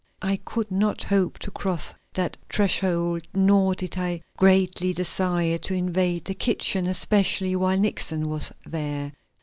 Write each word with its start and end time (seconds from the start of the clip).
I 0.23 0.37
could 0.37 0.71
not 0.71 1.03
hope 1.03 1.37
to 1.37 1.51
cross 1.51 1.93
that 2.15 2.35
threshold, 2.49 3.21
nor 3.35 3.75
did 3.75 3.99
I 3.99 4.23
greatly 4.35 4.93
desire 4.93 5.59
to 5.59 5.75
invade 5.75 6.25
the 6.25 6.33
kitchen, 6.33 6.87
especially 6.87 7.55
while 7.55 7.77
Nixon 7.77 8.27
was 8.27 8.51
there. 8.65 9.11